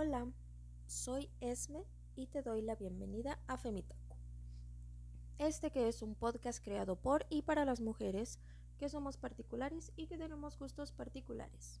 [0.00, 0.30] Hola,
[0.86, 4.14] soy Esme y te doy la bienvenida a Femitaku.
[5.38, 8.38] Este que es un podcast creado por y para las mujeres
[8.78, 11.80] que somos particulares y que tenemos gustos particulares.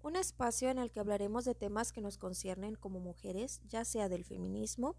[0.00, 4.08] Un espacio en el que hablaremos de temas que nos conciernen como mujeres, ya sea
[4.08, 4.94] del feminismo,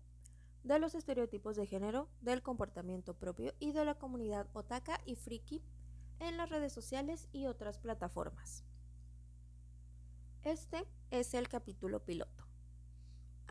[0.65, 5.63] de los estereotipos de género, del comportamiento propio y de la comunidad otaka y friki
[6.19, 8.65] en las redes sociales y otras plataformas.
[10.43, 12.40] Este es el capítulo piloto.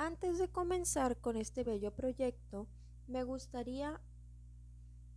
[0.02, 2.66] Antes de comenzar con este bello proyecto,
[3.06, 4.00] me gustaría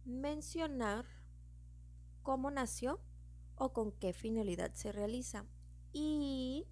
[0.04, 1.06] mencionar
[2.22, 3.00] cómo nació
[3.56, 5.46] o con qué finalidad se realiza.
[5.94, 6.68] Y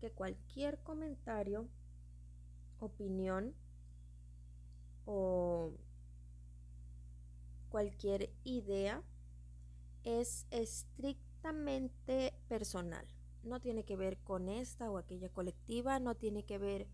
[0.00, 1.68] que cualquier comentario,
[2.80, 3.54] opinión
[5.04, 5.70] o
[7.68, 9.04] cualquier idea
[10.02, 13.06] es estrictamente personal
[13.42, 16.86] no tiene que ver con esta o aquella colectiva, no tiene que ver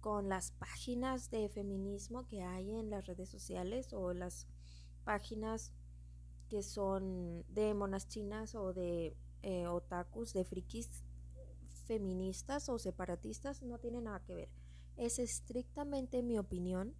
[0.00, 4.46] con las páginas de feminismo que hay en las redes sociales o las
[5.04, 5.72] páginas
[6.48, 11.04] que son de monas chinas o de eh, otakus, de frikis
[11.84, 14.48] feministas o separatistas, no tiene nada que ver.
[14.96, 16.94] Es estrictamente mi opinión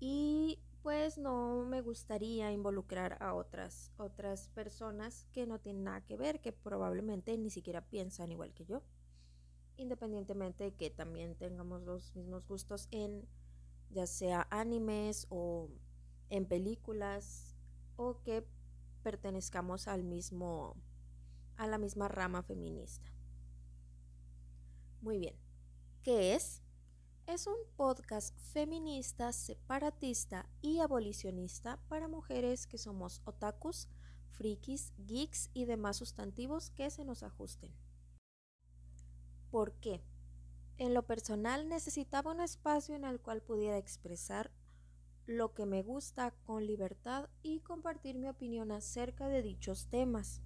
[0.00, 6.18] y pues no me gustaría involucrar a otras, otras personas que no tienen nada que
[6.18, 8.82] ver, que probablemente ni siquiera piensan igual que yo,
[9.78, 13.26] independientemente de que también tengamos los mismos gustos en
[13.88, 15.70] ya sea animes o
[16.28, 17.56] en películas
[17.96, 18.46] o que
[19.02, 20.76] pertenezcamos al mismo
[21.56, 23.10] a la misma rama feminista.
[25.00, 25.34] Muy bien.
[26.02, 26.63] ¿Qué es?
[27.26, 33.88] Es un podcast feminista, separatista y abolicionista para mujeres que somos otakus,
[34.30, 37.72] frikis, geeks y demás sustantivos que se nos ajusten.
[39.50, 40.02] ¿Por qué?
[40.76, 44.50] En lo personal necesitaba un espacio en el cual pudiera expresar
[45.26, 50.42] lo que me gusta con libertad y compartir mi opinión acerca de dichos temas.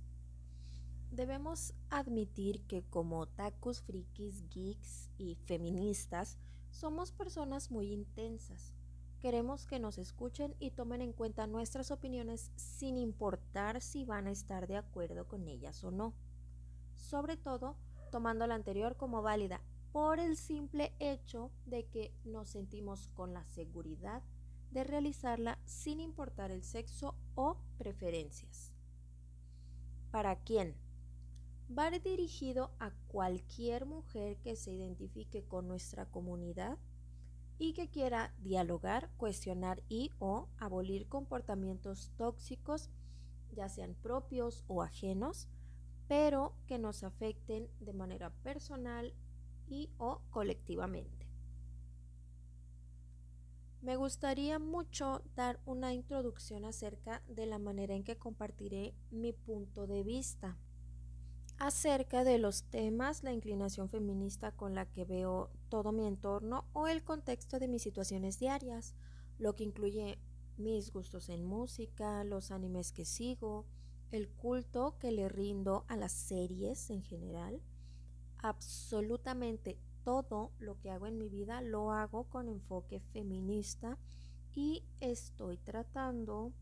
[1.10, 6.38] Debemos admitir que como otakus, frikis, geeks y feministas,
[6.78, 8.72] somos personas muy intensas.
[9.18, 14.30] Queremos que nos escuchen y tomen en cuenta nuestras opiniones sin importar si van a
[14.30, 16.14] estar de acuerdo con ellas o no.
[16.94, 17.76] Sobre todo,
[18.12, 23.44] tomando la anterior como válida por el simple hecho de que nos sentimos con la
[23.46, 24.22] seguridad
[24.70, 28.72] de realizarla sin importar el sexo o preferencias.
[30.12, 30.76] ¿Para quién?
[31.76, 36.78] Va dirigido a cualquier mujer que se identifique con nuestra comunidad
[37.58, 42.90] y que quiera dialogar, cuestionar y o abolir comportamientos tóxicos,
[43.52, 45.48] ya sean propios o ajenos,
[46.06, 49.12] pero que nos afecten de manera personal
[49.66, 51.26] y o colectivamente.
[53.82, 59.86] Me gustaría mucho dar una introducción acerca de la manera en que compartiré mi punto
[59.86, 60.58] de vista
[61.58, 66.86] acerca de los temas, la inclinación feminista con la que veo todo mi entorno o
[66.86, 68.94] el contexto de mis situaciones diarias,
[69.38, 70.18] lo que incluye
[70.56, 73.66] mis gustos en música, los animes que sigo,
[74.10, 77.60] el culto que le rindo a las series en general.
[78.38, 83.98] Absolutamente todo lo que hago en mi vida lo hago con enfoque feminista
[84.54, 86.52] y estoy tratando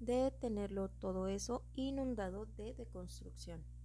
[0.00, 3.75] de tenerlo todo eso inundado de deconstrucción.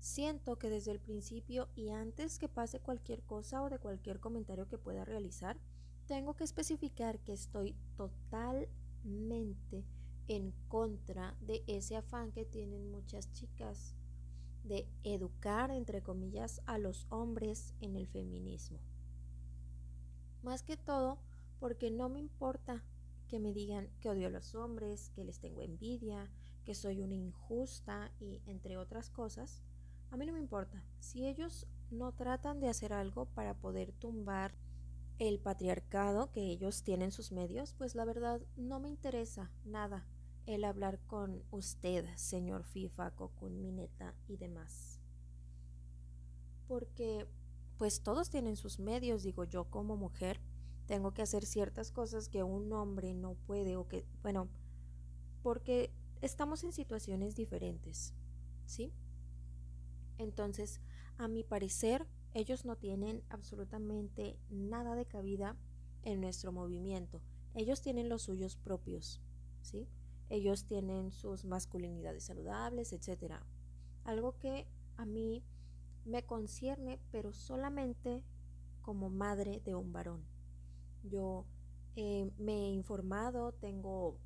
[0.00, 4.66] Siento que desde el principio y antes que pase cualquier cosa o de cualquier comentario
[4.66, 5.58] que pueda realizar,
[6.06, 9.84] tengo que especificar que estoy totalmente
[10.26, 13.94] en contra de ese afán que tienen muchas chicas
[14.64, 18.78] de educar, entre comillas, a los hombres en el feminismo.
[20.42, 21.18] Más que todo
[21.58, 22.82] porque no me importa
[23.28, 26.30] que me digan que odio a los hombres, que les tengo envidia,
[26.64, 29.62] que soy una injusta y entre otras cosas.
[30.10, 30.82] A mí no me importa.
[30.98, 34.54] Si ellos no tratan de hacer algo para poder tumbar
[35.18, 40.06] el patriarcado que ellos tienen sus medios, pues la verdad no me interesa nada
[40.46, 45.00] el hablar con usted, señor FIFA, con Mineta y demás.
[46.66, 47.28] Porque
[47.78, 50.40] pues todos tienen sus medios, digo yo como mujer,
[50.86, 54.48] tengo que hacer ciertas cosas que un hombre no puede o que, bueno,
[55.42, 58.12] porque estamos en situaciones diferentes,
[58.66, 58.92] ¿sí?
[60.20, 60.80] Entonces,
[61.16, 65.56] a mi parecer, ellos no tienen absolutamente nada de cabida
[66.02, 67.22] en nuestro movimiento.
[67.54, 69.20] Ellos tienen los suyos propios,
[69.62, 69.88] ¿sí?
[70.28, 73.36] Ellos tienen sus masculinidades saludables, etc.
[74.04, 74.68] Algo que
[74.98, 75.42] a mí
[76.04, 78.22] me concierne, pero solamente
[78.82, 80.22] como madre de un varón.
[81.02, 81.46] Yo
[81.96, 84.18] eh, me he informado, tengo,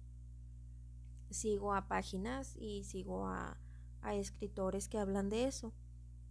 [1.30, 3.56] sigo a páginas y sigo a,
[4.02, 5.72] a escritores que hablan de eso.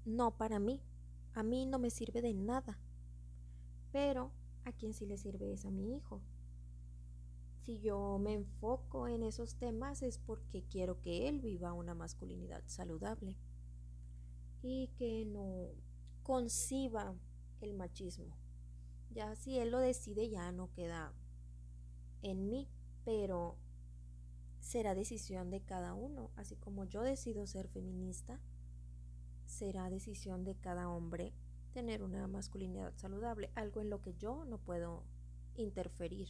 [0.06, 0.82] No para mí,
[1.34, 2.78] a mí no me sirve de nada.
[3.92, 4.32] Pero
[4.66, 6.22] a quien sí le sirve es a mi hijo.
[7.62, 12.62] Si yo me enfoco en esos temas es porque quiero que él viva una masculinidad
[12.66, 13.38] saludable
[14.62, 15.70] y que no
[16.24, 17.16] conciba
[17.62, 18.36] el machismo.
[19.12, 21.14] Ya si él lo decide ya no queda
[22.22, 22.68] en mí,
[23.06, 23.58] pero
[24.60, 28.40] será decisión de cada uno, así como yo decido ser feminista,
[29.54, 31.34] será decisión de cada hombre
[31.74, 35.04] tener una masculinidad saludable, algo en lo que yo no puedo
[35.56, 36.28] interferir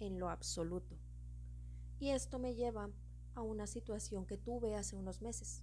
[0.00, 0.96] en lo absoluto.
[1.98, 2.90] Y esto me lleva
[3.34, 5.62] a una situación que tuve hace unos meses.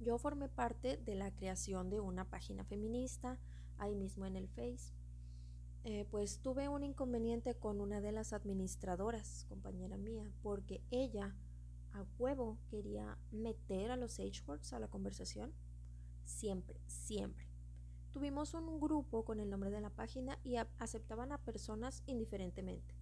[0.00, 3.38] Yo formé parte de la creación de una página feminista,
[3.78, 4.92] ahí mismo en el Face.
[5.84, 11.34] Eh, pues tuve un inconveniente con una de las administradoras, compañera mía, porque ella
[11.92, 15.52] a huevo quería meter a los H-Words a la conversación.
[16.24, 17.46] Siempre, siempre.
[18.12, 22.94] Tuvimos un grupo con el nombre de la página y aceptaban a personas indiferentemente,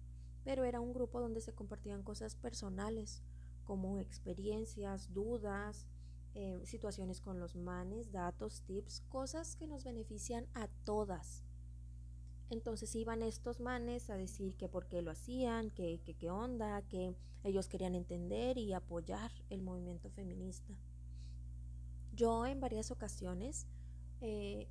[0.43, 3.21] pero era un grupo donde se compartían cosas personales,
[3.63, 5.87] como experiencias, dudas,
[6.35, 11.43] eh, situaciones con los manes, datos, tips, cosas que nos benefician a todas.
[12.49, 17.15] Entonces iban estos manes a decir que por qué lo hacían, que qué onda, que
[17.43, 20.73] ellos querían entender y apoyar el movimiento feminista.
[22.13, 23.67] Yo en varias ocasiones
[24.21, 24.67] eh,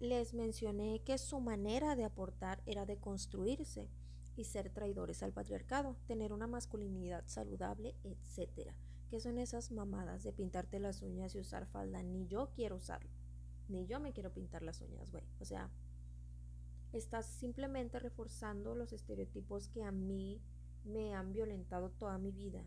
[0.00, 3.88] les mencioné que su manera de aportar era de construirse
[4.36, 8.76] y ser traidores al patriarcado, tener una masculinidad saludable, etcétera
[9.14, 12.02] ¿Qué son esas mamadas de pintarte las uñas y usar falda?
[12.02, 13.10] Ni yo quiero usarlo.
[13.68, 15.22] Ni yo me quiero pintar las uñas, güey.
[15.38, 15.70] O sea,
[16.92, 20.42] estás simplemente reforzando los estereotipos que a mí
[20.84, 22.64] me han violentado toda mi vida.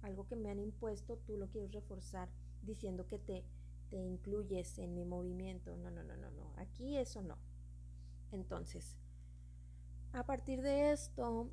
[0.00, 2.30] Algo que me han impuesto, tú lo quieres reforzar
[2.62, 3.44] diciendo que te,
[3.90, 5.76] te incluyes en mi movimiento.
[5.76, 6.52] No, no, no, no, no.
[6.56, 7.36] Aquí eso no.
[8.32, 8.96] Entonces,
[10.12, 11.50] a partir de esto,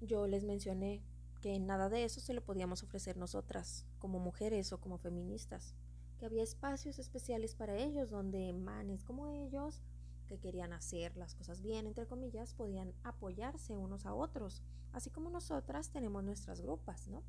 [0.00, 1.02] yo les mencioné
[1.40, 5.74] que nada de eso se lo podíamos ofrecer nosotras, como mujeres o como feministas,
[6.18, 9.82] que había espacios especiales para ellos donde manes como ellos,
[10.26, 14.62] que querían hacer las cosas bien, entre comillas, podían apoyarse unos a otros,
[14.92, 17.22] así como nosotras tenemos nuestras grupas, ¿no?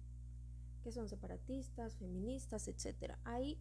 [0.85, 3.15] Que son separatistas, feministas, etc.
[3.23, 3.57] Hay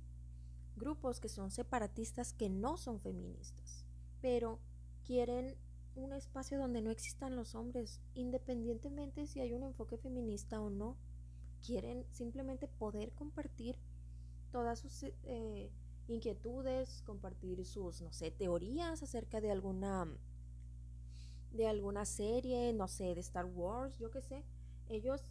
[0.77, 3.87] grupos que son separatistas que no son feministas,
[4.21, 4.61] pero
[5.07, 5.57] quieren
[5.97, 10.99] un espacio donde no existan los hombres, independientemente si hay un enfoque feminista o no.
[11.67, 13.79] Quieren simplemente poder compartir
[14.53, 15.71] todas sus eh,
[16.09, 20.07] inquietudes, compartir sus, no sé, teorías acerca de alguna
[21.53, 24.45] de alguna serie, no sé, de Star Wars, yo qué sé.
[24.91, 25.23] Ellos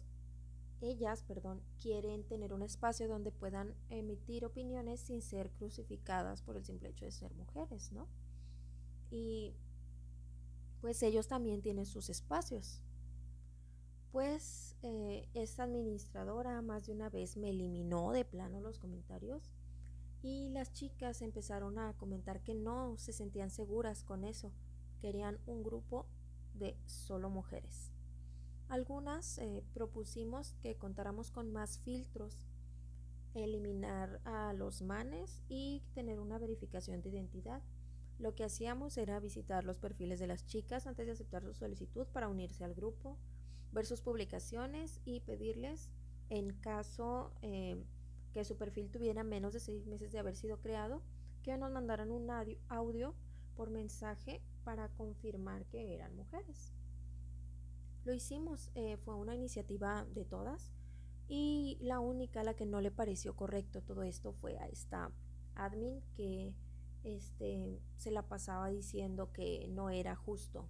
[0.84, 6.64] ellas, perdón, quieren tener un espacio donde puedan emitir opiniones sin ser crucificadas por el
[6.64, 8.08] simple hecho de ser mujeres, ¿no?
[9.10, 9.54] Y
[10.80, 12.82] pues ellos también tienen sus espacios.
[14.12, 19.50] Pues eh, esta administradora más de una vez me eliminó de plano los comentarios
[20.22, 24.52] y las chicas empezaron a comentar que no se sentían seguras con eso,
[25.00, 26.06] querían un grupo
[26.54, 27.93] de solo mujeres.
[28.68, 32.46] Algunas eh, propusimos que contáramos con más filtros,
[33.34, 37.62] eliminar a los manes y tener una verificación de identidad
[38.18, 42.06] lo que hacíamos era visitar los perfiles de las chicas antes de aceptar su solicitud
[42.06, 43.18] para unirse al grupo,
[43.72, 45.90] ver sus publicaciones y pedirles,
[46.30, 47.82] en caso eh,
[48.32, 51.02] que su perfil tuviera menos de seis meses de haber sido creado,
[51.42, 52.30] que nos mandaran un
[52.68, 53.14] audio
[53.56, 56.72] por mensaje para confirmar que eran mujeres.
[58.04, 60.72] Lo hicimos, eh, fue una iniciativa de todas
[61.26, 65.10] y la única a la que no le pareció correcto todo esto fue a esta
[65.54, 66.52] admin que
[67.02, 70.68] este, se la pasaba diciendo que no era justo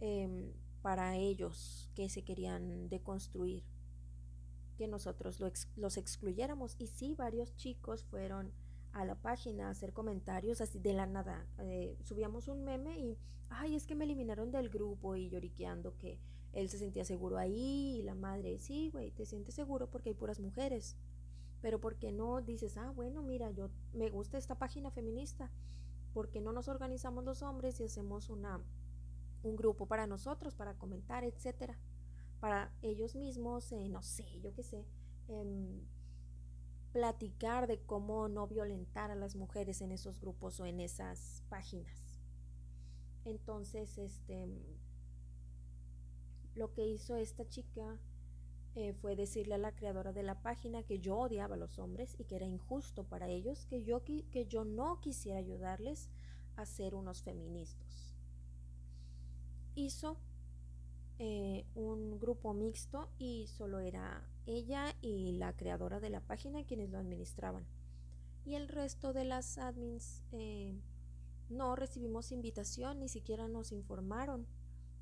[0.00, 3.64] em, para ellos que se querían deconstruir,
[4.76, 5.40] que nosotros
[5.76, 6.76] los excluyéramos.
[6.78, 8.52] Y sí, varios chicos fueron
[8.98, 11.46] a la página hacer comentarios así de la nada.
[11.58, 13.16] Eh, subíamos un meme y,
[13.48, 16.18] ay, es que me eliminaron del grupo y lloriqueando que
[16.52, 20.14] él se sentía seguro ahí y la madre, sí, güey, te sientes seguro porque hay
[20.14, 20.96] puras mujeres.
[21.60, 25.50] Pero ¿por qué no dices, ah, bueno, mira, yo me gusta esta página feminista?
[26.12, 28.60] ¿Por qué no nos organizamos los hombres y hacemos una,
[29.44, 31.78] un grupo para nosotros, para comentar, etcétera?
[32.40, 34.84] Para ellos mismos, eh, no sé, yo qué sé,
[35.28, 35.82] em,
[36.98, 42.18] platicar de cómo no violentar a las mujeres en esos grupos o en esas páginas.
[43.24, 44.48] Entonces, este,
[46.56, 48.00] lo que hizo esta chica
[48.74, 52.16] eh, fue decirle a la creadora de la página que yo odiaba a los hombres
[52.18, 56.10] y que era injusto para ellos, que yo, que yo no quisiera ayudarles
[56.56, 58.12] a ser unos feministas.
[59.76, 60.16] Hizo
[61.18, 66.90] eh, un grupo mixto y solo era ella y la creadora de la página quienes
[66.90, 67.66] lo administraban.
[68.44, 70.72] Y el resto de las admins eh,
[71.48, 74.46] no recibimos invitación, ni siquiera nos informaron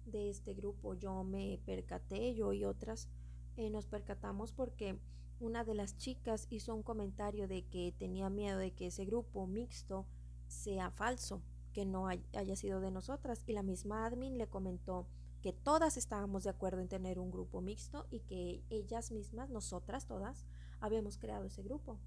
[0.07, 0.95] de este grupo.
[0.95, 3.09] Yo me percaté, yo y otras
[3.57, 4.99] eh, nos percatamos porque
[5.39, 9.47] una de las chicas hizo un comentario de que tenía miedo de que ese grupo
[9.47, 10.07] mixto
[10.47, 11.43] sea falso,
[11.73, 13.43] que no haya sido de nosotras.
[13.47, 15.07] Y la misma admin le comentó
[15.47, 20.05] que todas estábamos de acuerdo en tener un grupo mixto y que ellas mismas, nosotras
[20.05, 20.45] todas,
[20.81, 22.01] habíamos creado ese grupo.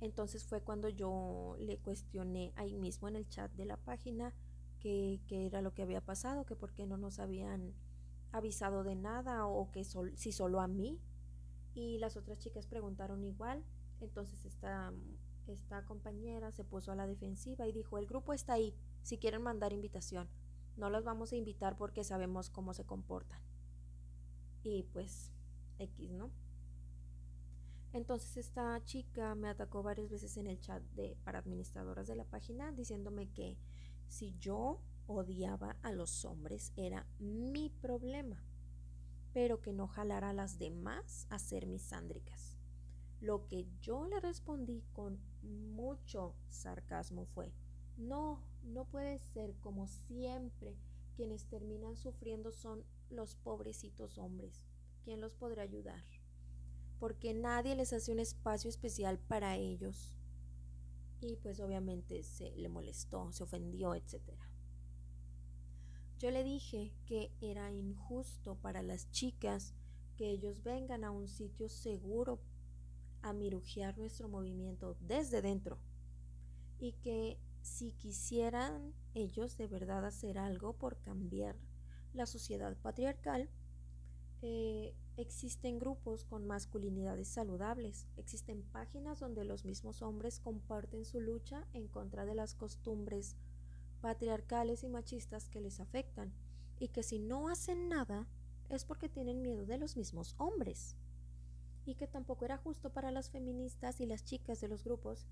[0.00, 4.34] Entonces fue cuando yo le cuestioné ahí mismo en el chat de la página
[4.80, 7.72] qué, era lo que había pasado, que por qué no nos habían
[8.32, 10.98] avisado de nada o que si solo a mí.
[11.72, 13.62] Y las otras chicas preguntaron igual.
[14.00, 14.92] Entonces esta
[15.86, 19.72] compañera se puso a la defensiva y dijo, el grupo está ahí, si quieren mandar
[19.72, 20.28] invitación.
[20.76, 23.40] No los vamos a invitar porque sabemos cómo se comportan.
[24.62, 25.32] Y pues,
[25.78, 26.30] X, ¿no?
[27.92, 32.24] Entonces esta chica me atacó varias veces en el chat de para administradoras de la
[32.24, 33.58] página diciéndome que
[34.08, 38.42] si yo odiaba a los hombres era mi problema,
[39.34, 42.56] pero que no jalara a las demás a ser misándricas.
[43.20, 47.52] Lo que yo le respondí con mucho sarcasmo fue,
[47.96, 50.76] no, no puede ser como siempre.
[51.16, 54.64] Quienes terminan sufriendo son los pobrecitos hombres.
[55.04, 56.02] ¿Quién los podrá ayudar?
[56.98, 60.14] Porque nadie les hace un espacio especial para ellos.
[61.20, 64.20] Y pues obviamente se le molestó, se ofendió, etc.
[66.18, 69.74] Yo le dije que era injusto para las chicas
[70.16, 72.40] que ellos vengan a un sitio seguro
[73.22, 75.78] a mirujear nuestro movimiento desde dentro
[76.78, 81.56] y que si quisieran ellos de verdad hacer algo por cambiar
[82.12, 83.48] la sociedad patriarcal,
[84.42, 91.66] eh, existen grupos con masculinidades saludables, existen páginas donde los mismos hombres comparten su lucha
[91.72, 93.36] en contra de las costumbres
[94.00, 96.32] patriarcales y machistas que les afectan,
[96.80, 98.26] y que si no hacen nada
[98.68, 100.96] es porque tienen miedo de los mismos hombres,
[101.84, 105.26] y que tampoco era justo para las feministas y las chicas de los grupos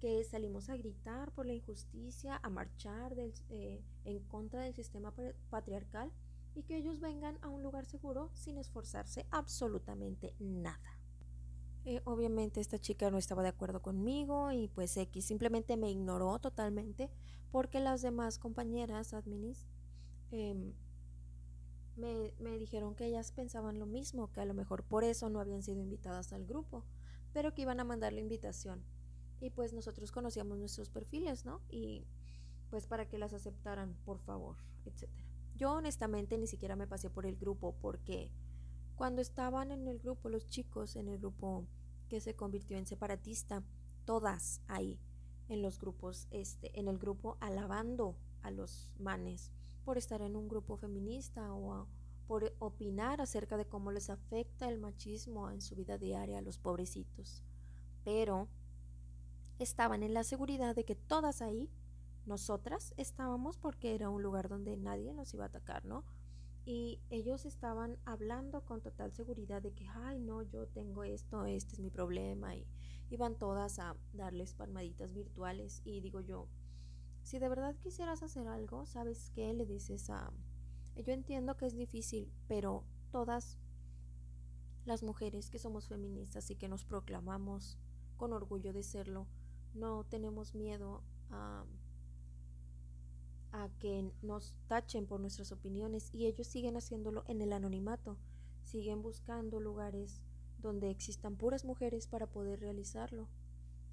[0.00, 5.14] que salimos a gritar por la injusticia, a marchar eh, en contra del sistema
[5.50, 6.10] patriarcal
[6.54, 10.98] y que ellos vengan a un lugar seguro sin esforzarse absolutamente nada.
[11.84, 16.38] Eh, obviamente esta chica no estaba de acuerdo conmigo y pues X simplemente me ignoró
[16.38, 17.10] totalmente
[17.52, 19.66] porque las demás compañeras adminis
[20.30, 20.72] em,
[21.96, 25.40] me, me dijeron que ellas pensaban lo mismo, que a lo mejor por eso no
[25.40, 26.84] habían sido invitadas al grupo,
[27.32, 28.82] pero que iban a mandar la invitación
[29.40, 31.60] y pues nosotros conocíamos nuestros perfiles, ¿no?
[31.68, 32.06] Y
[32.70, 35.26] pues para que las aceptaran, por favor, etcétera.
[35.56, 38.30] Yo honestamente ni siquiera me pasé por el grupo porque
[38.94, 41.66] cuando estaban en el grupo los chicos, en el grupo
[42.08, 43.62] que se convirtió en separatista,
[44.04, 45.00] todas ahí
[45.48, 49.50] en los grupos, este, en el grupo alabando a los manes
[49.84, 51.88] por estar en un grupo feminista o
[52.26, 56.58] por opinar acerca de cómo les afecta el machismo en su vida diaria a los
[56.58, 57.42] pobrecitos.
[58.04, 58.48] Pero
[59.62, 61.70] estaban en la seguridad de que todas ahí,
[62.26, 66.04] nosotras, estábamos porque era un lugar donde nadie nos iba a atacar, ¿no?
[66.64, 71.74] Y ellos estaban hablando con total seguridad de que, ay, no, yo tengo esto, este
[71.74, 72.66] es mi problema, y
[73.10, 75.82] iban todas a darles palmaditas virtuales.
[75.84, 76.48] Y digo yo,
[77.22, 79.52] si de verdad quisieras hacer algo, ¿sabes qué?
[79.52, 80.32] Le dices a...
[80.96, 83.58] Yo entiendo que es difícil, pero todas
[84.84, 87.78] las mujeres que somos feministas y que nos proclamamos
[88.16, 89.26] con orgullo de serlo,
[89.74, 91.64] no tenemos miedo a,
[93.52, 98.16] a que nos tachen por nuestras opiniones y ellos siguen haciéndolo en el anonimato,
[98.62, 100.22] siguen buscando lugares
[100.58, 103.28] donde existan puras mujeres para poder realizarlo.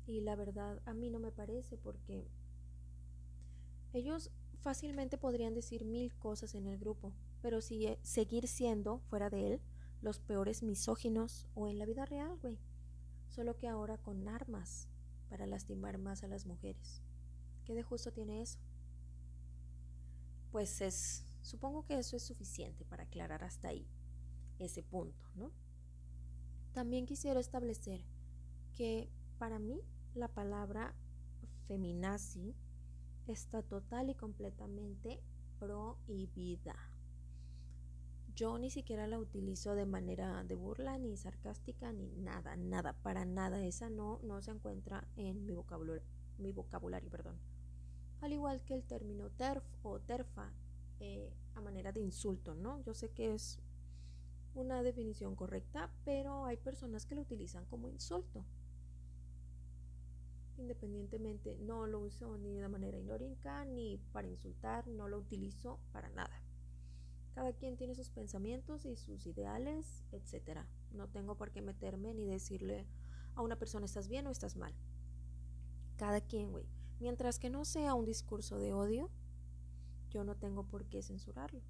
[0.06, 2.28] Y la verdad a mí no me parece porque
[3.94, 4.32] ellos
[4.62, 9.54] fácilmente podrían decir mil cosas en el grupo, pero si eh, seguir siendo, fuera de
[9.54, 9.62] él,
[10.02, 12.60] los peores misóginos o en la vida real, güey.
[13.28, 14.88] Solo que ahora con armas
[15.30, 17.02] para lastimar más a las mujeres.
[17.66, 18.60] ¿Qué de justo tiene eso?
[20.52, 23.88] Pues es, supongo que eso es suficiente para aclarar hasta ahí
[24.60, 25.52] ese punto, ¿no?
[26.74, 28.04] También quisiera establecer
[28.76, 29.82] que para mí
[30.14, 30.96] la palabra
[31.68, 32.56] feminazi
[33.28, 35.22] está total y completamente
[35.60, 36.76] prohibida.
[38.38, 43.26] Yo ni siquiera la utilizo de manera de burla, ni sarcástica, ni nada, nada, para
[43.26, 43.66] nada.
[43.66, 46.04] Esa no, no se encuentra en mi vocabulario,
[46.38, 47.40] mi vocabulario, perdón.
[48.22, 50.54] Al igual que el término terf o terfa,
[51.00, 52.80] eh, a manera de insulto, ¿no?
[52.84, 53.60] Yo sé que es
[54.54, 58.46] una definición correcta, pero hay personas que lo utilizan como insulto.
[60.58, 66.10] Independientemente, no lo uso ni de manera irónica ni para insultar, no lo utilizo para
[66.10, 66.47] nada.
[67.38, 70.62] Cada quien tiene sus pensamientos y sus ideales, etc.
[70.92, 72.88] No tengo por qué meterme ni decirle
[73.36, 74.74] a una persona estás bien o estás mal.
[75.98, 76.66] Cada quien, güey.
[77.00, 79.12] Mientras que no sea un discurso de odio,
[80.10, 81.62] yo no tengo por qué censurarlo.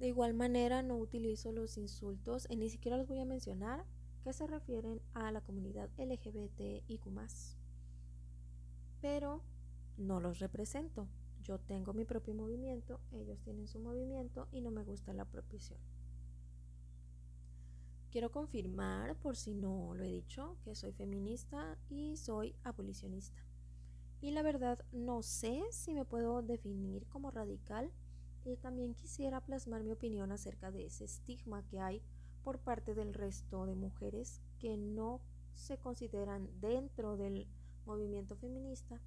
[0.00, 3.84] De igual manera, no utilizo los insultos, y ni siquiera los voy a mencionar,
[4.24, 7.06] que se refieren a la comunidad LGBTIQ.
[9.00, 9.44] Pero
[9.96, 11.06] no los represento.
[11.46, 15.78] Yo tengo mi propio movimiento, ellos tienen su movimiento y no me gusta la propición.
[18.10, 23.40] Quiero confirmar, por si no lo he dicho, que soy feminista y soy abolicionista.
[24.20, 27.92] Y la verdad no sé si me puedo definir como radical
[28.44, 32.02] y también quisiera plasmar mi opinión acerca de ese estigma que hay
[32.42, 35.20] por parte del resto de mujeres que no
[35.54, 37.46] se consideran dentro del
[37.84, 39.00] movimiento feminista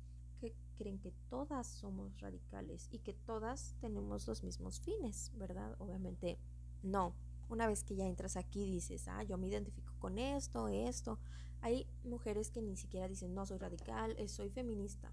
[0.80, 5.76] creen que todas somos radicales y que todas tenemos los mismos fines, ¿verdad?
[5.78, 6.40] Obviamente
[6.82, 7.14] no.
[7.50, 11.20] Una vez que ya entras aquí dices, ah, yo me identifico con esto, esto.
[11.60, 15.12] Hay mujeres que ni siquiera dicen, no, soy radical, eh, soy feminista,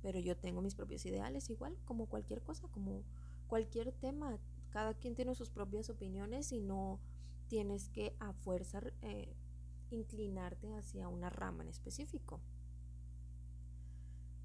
[0.00, 3.02] pero yo tengo mis propios ideales igual, como cualquier cosa, como
[3.46, 4.38] cualquier tema.
[4.70, 6.98] Cada quien tiene sus propias opiniones y no
[7.48, 9.36] tienes que a fuerza eh,
[9.90, 12.40] inclinarte hacia una rama en específico.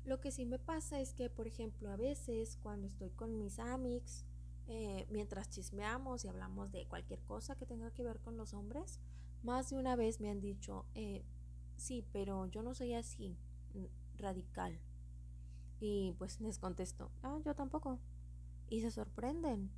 [0.05, 3.59] Lo que sí me pasa es que, por ejemplo, a veces cuando estoy con mis
[3.59, 4.25] amics,
[4.67, 8.99] eh, mientras chismeamos y hablamos de cualquier cosa que tenga que ver con los hombres,
[9.43, 11.23] más de una vez me han dicho, eh,
[11.77, 13.37] sí, pero yo no soy así,
[14.17, 14.79] radical.
[15.79, 17.99] Y pues les contesto, ah, yo tampoco.
[18.69, 19.71] Y se sorprenden.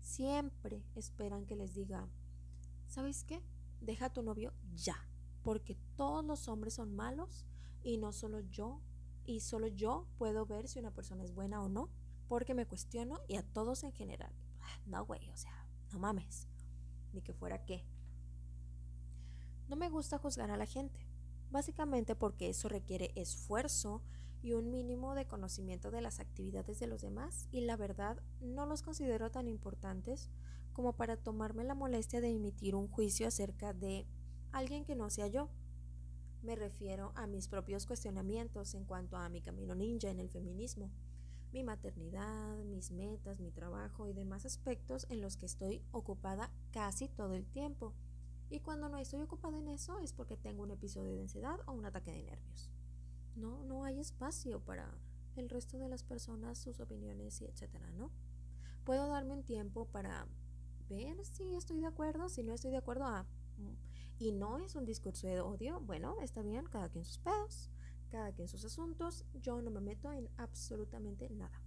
[0.00, 2.08] Siempre esperan que les diga,
[2.88, 3.40] ¿sabes qué?
[3.80, 5.08] Deja a tu novio ya,
[5.42, 7.44] porque todos los hombres son malos
[7.82, 8.80] y no solo yo
[9.26, 11.90] y solo yo puedo ver si una persona es buena o no,
[12.28, 14.32] porque me cuestiono y a todos en general.
[14.60, 16.48] Ah, no, güey, o sea, no mames.
[17.12, 17.84] Ni que fuera qué.
[19.68, 21.06] No me gusta juzgar a la gente,
[21.50, 24.02] básicamente porque eso requiere esfuerzo
[24.42, 28.66] y un mínimo de conocimiento de las actividades de los demás y la verdad no
[28.66, 30.28] los considero tan importantes
[30.74, 34.06] como para tomarme la molestia de emitir un juicio acerca de
[34.52, 35.48] alguien que no sea yo.
[36.44, 40.90] Me refiero a mis propios cuestionamientos en cuanto a mi camino ninja en el feminismo,
[41.54, 47.08] mi maternidad, mis metas, mi trabajo y demás aspectos en los que estoy ocupada casi
[47.08, 47.94] todo el tiempo.
[48.50, 51.72] Y cuando no estoy ocupada en eso es porque tengo un episodio de ansiedad o
[51.72, 52.70] un ataque de nervios.
[53.36, 54.94] No, no hay espacio para
[55.36, 58.10] el resto de las personas, sus opiniones y etcétera, ¿no?
[58.84, 60.28] Puedo darme un tiempo para
[60.90, 63.24] ver si estoy de acuerdo, si no estoy de acuerdo a
[64.18, 67.70] y no es un discurso de odio, bueno, está bien, cada quien sus pedos,
[68.10, 71.62] cada quien sus asuntos, yo no me meto en absolutamente nada.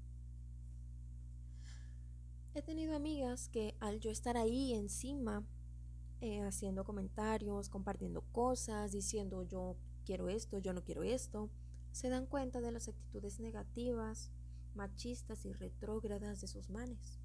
[2.53, 5.43] He tenido amigas que al yo estar ahí encima,
[6.21, 11.51] eh, haciendo comentarios, compartiendo cosas, diciendo yo quiero esto, yo no quiero esto,
[11.91, 14.31] se dan cuenta de las actitudes negativas,
[14.73, 17.19] machistas y retrógradas de sus manes.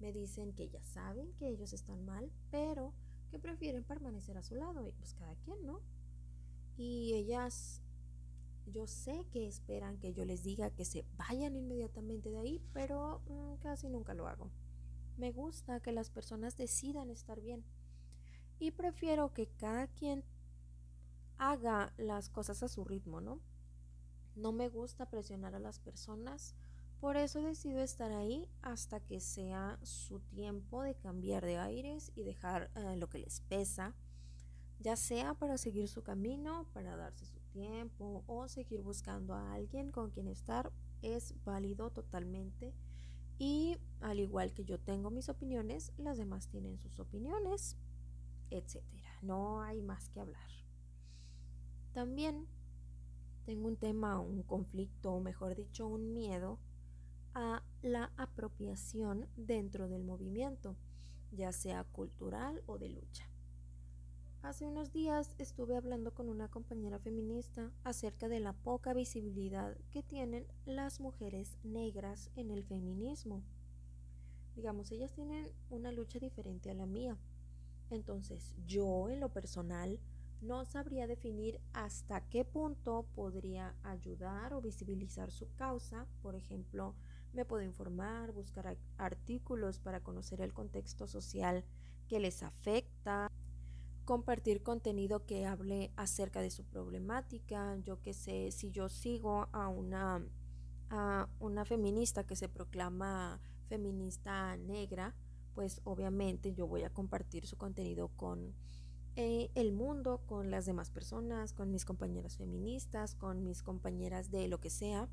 [0.00, 2.92] Me dicen que ya saben que ellos están mal, pero
[3.30, 5.80] que prefieren permanecer a su lado y pues cada quien, ¿no?
[6.76, 7.82] Y ellas,
[8.66, 13.22] yo sé que esperan que yo les diga que se vayan inmediatamente de ahí, pero
[13.28, 14.50] mm, casi nunca lo hago.
[15.16, 17.64] Me gusta que las personas decidan estar bien
[18.58, 20.24] y prefiero que cada quien
[21.38, 23.40] haga las cosas a su ritmo, ¿no?
[24.34, 26.54] No me gusta presionar a las personas
[27.00, 32.22] por eso decido estar ahí hasta que sea su tiempo de cambiar de aires y
[32.22, 33.94] dejar eh, lo que les pesa,
[34.80, 39.90] ya sea para seguir su camino, para darse su tiempo o seguir buscando a alguien
[39.90, 42.74] con quien estar, es válido totalmente.
[43.38, 47.76] Y al igual que yo tengo mis opiniones, las demás tienen sus opiniones,
[48.50, 48.82] etc.
[49.20, 50.48] No hay más que hablar.
[51.92, 52.46] También
[53.44, 56.58] tengo un tema, un conflicto, o mejor dicho, un miedo
[57.36, 60.74] a la apropiación dentro del movimiento,
[61.32, 63.28] ya sea cultural o de lucha.
[64.40, 70.02] Hace unos días estuve hablando con una compañera feminista acerca de la poca visibilidad que
[70.02, 73.42] tienen las mujeres negras en el feminismo.
[74.54, 77.18] Digamos, ellas tienen una lucha diferente a la mía.
[77.90, 80.00] Entonces, yo en lo personal
[80.40, 86.06] no sabría definir hasta qué punto podría ayudar o visibilizar su causa.
[86.22, 86.94] Por ejemplo,
[87.36, 91.64] me puedo informar, buscar artículos para conocer el contexto social
[92.08, 93.30] que les afecta,
[94.06, 97.76] compartir contenido que hable acerca de su problemática.
[97.84, 100.26] Yo que sé, si yo sigo a una,
[100.88, 105.14] a una feminista que se proclama feminista negra,
[105.54, 108.54] pues obviamente yo voy a compartir su contenido con
[109.16, 114.48] eh, el mundo, con las demás personas, con mis compañeras feministas, con mis compañeras de
[114.48, 115.08] lo que sea,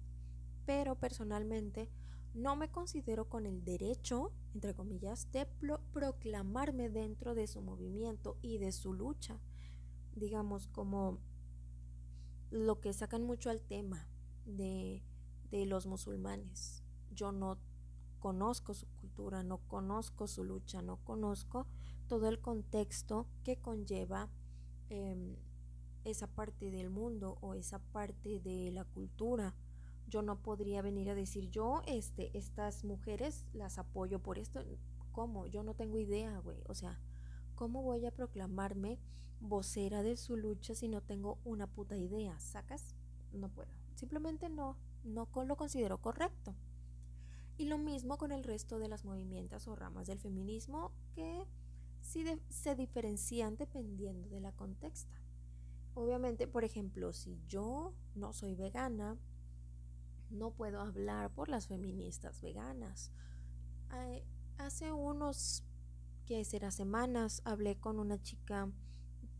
[0.65, 1.89] pero personalmente
[2.33, 5.47] no me considero con el derecho, entre comillas, de
[5.91, 9.39] proclamarme dentro de su movimiento y de su lucha.
[10.15, 11.19] Digamos, como
[12.49, 14.07] lo que sacan mucho al tema
[14.45, 15.03] de,
[15.51, 16.83] de los musulmanes.
[17.11, 17.59] Yo no
[18.19, 21.67] conozco su cultura, no conozco su lucha, no conozco
[22.07, 24.29] todo el contexto que conlleva
[24.89, 25.35] em,
[26.03, 29.55] esa parte del mundo o esa parte de la cultura
[30.13, 34.63] yo no podría venir a decir yo, este, estas mujeres las apoyo por esto.
[35.11, 35.47] ¿Cómo?
[35.47, 36.61] Yo no tengo idea, güey.
[36.67, 36.99] O sea,
[37.55, 38.99] ¿cómo voy a proclamarme
[39.39, 42.39] vocera de su lucha si no tengo una puta idea?
[42.39, 42.95] ¿Sacas?
[43.31, 43.71] No puedo.
[43.95, 46.53] Simplemente no, no lo considero correcto.
[47.57, 51.47] Y lo mismo con el resto de las movimientos o ramas del feminismo que
[52.01, 55.17] sí se diferencian dependiendo de la contexta.
[55.95, 59.17] Obviamente, por ejemplo, si yo no soy vegana,
[60.33, 63.11] no puedo hablar por las feministas veganas.
[64.57, 65.63] hace unos,
[66.25, 68.71] que será semanas, hablé con una chica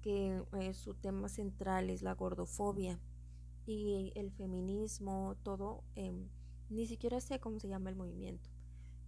[0.01, 2.99] que eh, su tema central es la gordofobia
[3.65, 6.27] y el feminismo, todo, em,
[6.69, 8.49] ni siquiera sé cómo se llama el movimiento.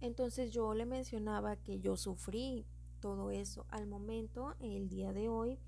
[0.00, 2.66] Entonces yo le mencionaba que yo sufrí
[3.00, 3.66] todo eso.
[3.68, 5.58] Al momento, el día de hoy,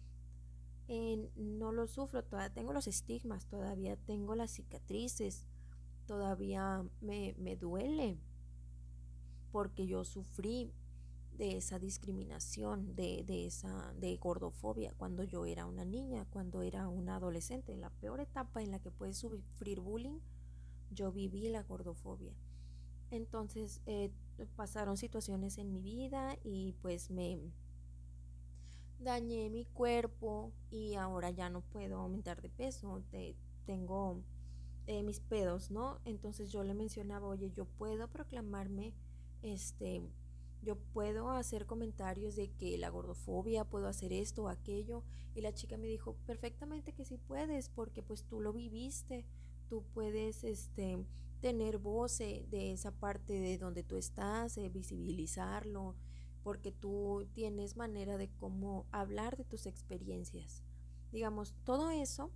[1.36, 5.46] no lo sufro, todavía tengo los estigmas, todavía tengo las cicatrices,
[6.08, 8.16] todavía me, duele
[9.52, 10.72] porque yo sufrí
[11.36, 17.16] de esa discriminación, de, esa de gordofobia cuando yo era una niña, cuando era una
[17.16, 17.72] adolescente.
[17.72, 20.18] En la peor etapa en la que puedes sufrir bullying,
[20.90, 22.32] yo viví la gordofobia.
[23.10, 24.10] Entonces eh,
[24.56, 27.38] pasaron situaciones en mi vida y pues me
[28.98, 33.02] dañé mi cuerpo y ahora ya no puedo aumentar de peso.
[33.66, 34.22] tengo
[34.88, 36.00] eh, mis pedos, ¿no?
[36.04, 38.94] Entonces yo le mencionaba, oye, yo puedo proclamarme,
[39.42, 40.02] este,
[40.62, 45.04] yo puedo hacer comentarios de que la gordofobia, puedo hacer esto o aquello.
[45.34, 49.26] Y la chica me dijo, perfectamente que sí puedes, porque pues tú lo viviste,
[49.68, 51.04] tú puedes, este,
[51.40, 55.94] tener voz de esa parte de donde tú estás, eh, visibilizarlo,
[56.42, 60.64] porque tú tienes manera de cómo hablar de tus experiencias.
[61.12, 62.32] Digamos, todo eso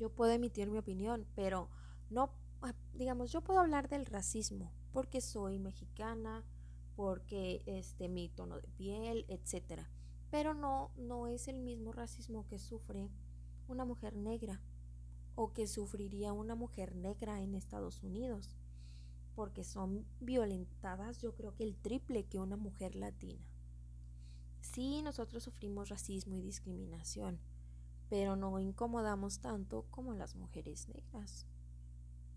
[0.00, 1.68] yo puedo emitir mi opinión, pero
[2.08, 2.32] no,
[2.62, 6.42] ah, digamos, yo puedo hablar del racismo porque soy mexicana,
[6.96, 9.90] porque este mi tono de piel, etcétera.
[10.30, 13.10] Pero no, no es el mismo racismo que sufre
[13.68, 14.62] una mujer negra
[15.34, 18.56] o que sufriría una mujer negra en Estados Unidos,
[19.34, 23.46] porque son violentadas yo creo que el triple que una mujer latina.
[24.60, 27.38] Sí, nosotros sufrimos racismo y discriminación,
[28.10, 31.46] pero no incomodamos tanto como las mujeres negras.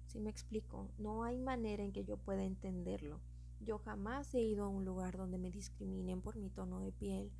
[0.05, 3.19] Si me explico, no hay manera en que yo pueda entenderlo.
[3.59, 7.31] Yo jamás he ido a un lugar donde me discriminen por mi tono de piel,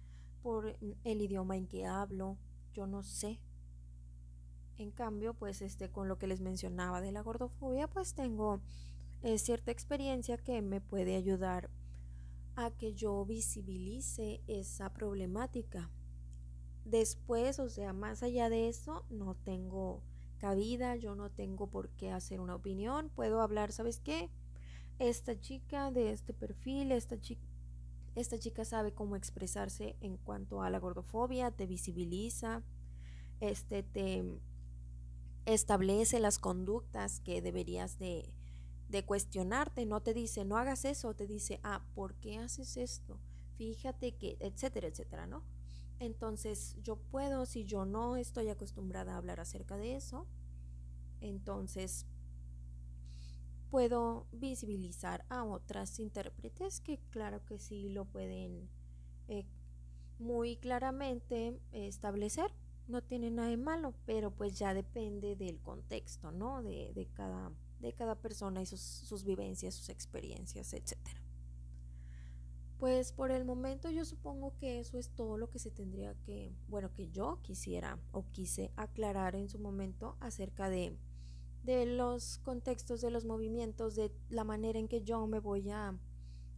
[0.41, 2.39] por el idioma en que hablo,
[2.73, 3.39] yo no sé.
[4.77, 8.61] En cambio, pues este con lo que les mencionaba de la gordofobia, pues tengo
[9.21, 11.69] eh, cierta experiencia que me puede ayudar
[12.55, 15.91] a que yo visibilice esa problemática
[16.85, 20.01] Después, o sea, más allá de eso, no tengo
[20.37, 24.29] cabida, yo no tengo por qué hacer una opinión, puedo hablar, ¿sabes qué?
[24.99, 27.47] Esta chica de este perfil, esta chica
[28.15, 32.61] esta chica sabe cómo expresarse en cuanto a la gordofobia, te visibiliza,
[33.39, 34.23] este te
[35.45, 38.31] establece las conductas que deberías de,
[38.89, 43.19] de cuestionarte, no te dice no hagas eso, te dice, ah, ¿por qué haces esto?
[43.57, 45.43] Fíjate que, etcétera, etcétera, ¿no?
[45.99, 50.27] Entonces yo puedo, si yo no estoy acostumbrada a hablar acerca de eso,
[51.21, 52.05] entonces
[53.69, 58.69] puedo visibilizar a otras intérpretes que claro que sí lo pueden
[59.27, 59.45] eh,
[60.19, 62.53] muy claramente establecer.
[62.87, 66.61] No tiene nada de malo, pero pues ya depende del contexto, ¿no?
[66.61, 71.22] De, cada, de cada persona y sus, sus vivencias, sus experiencias, etcétera.
[72.83, 76.53] Pues por el momento yo supongo que eso es todo lo que se tendría que,
[76.67, 80.97] bueno, que yo quisiera o quise aclarar en su momento acerca de,
[81.63, 85.97] de los contextos, de los movimientos, de la manera en que yo me voy a,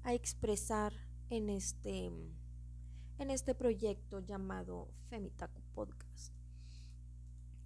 [0.01, 0.93] a expresar
[1.29, 6.33] en este, en este proyecto llamado Femitaku Podcast.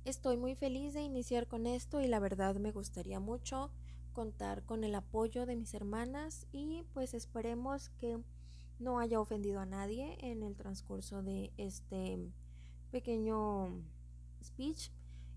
[0.04, 3.72] Estoy muy feliz de iniciar con esto y la verdad me gustaría mucho
[4.12, 8.22] contar con el apoyo de mis hermanas y pues esperemos que
[8.80, 12.32] no haya ofendido a nadie en el transcurso de este
[12.92, 13.84] pequeño
[14.44, 14.92] speech.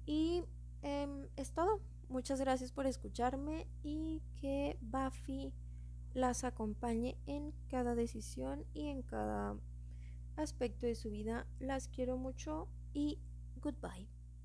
[0.06, 0.44] Y
[0.82, 1.80] em, es todo.
[2.08, 5.52] Muchas gracias por escucharme y que Buffy
[6.14, 9.56] las acompañe en cada decisión y en cada
[10.36, 11.46] aspecto de su vida.
[11.58, 13.18] Las quiero mucho y
[13.62, 14.08] goodbye.